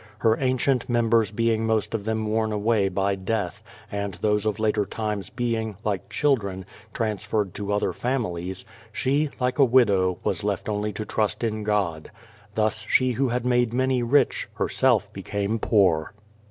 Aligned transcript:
Her 0.17 0.35
ancient 0.41 0.89
members 0.89 1.29
being 1.29 1.67
most 1.67 1.93
of 1.93 2.05
them 2.05 2.25
worn 2.25 2.51
away 2.51 2.89
by 2.89 3.13
death, 3.13 3.61
and 3.91 4.15
those 4.15 4.47
of 4.47 4.57
later 4.57 4.83
times 4.83 5.29
being, 5.29 5.77
like 5.83 6.09
children, 6.09 6.65
transferred 6.91 7.53
to 7.53 7.71
other 7.71 7.93
families, 7.93 8.65
she, 8.91 9.29
like 9.39 9.59
a 9.59 9.63
widow, 9.63 10.17
was 10.23 10.43
left 10.43 10.67
only 10.67 10.91
to 10.93 11.05
trust 11.05 11.43
in 11.43 11.63
God. 11.63 12.09
Thus 12.55 12.83
she 12.89 13.11
who 13.11 13.29
had 13.29 13.45
made 13.45 13.73
many 13.73 14.01
rich, 14.01 14.49
herself 14.55 15.13
became 15.13 15.59
poor. 15.59 16.13